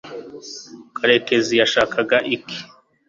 [0.95, 2.57] karekezi yashakaga iki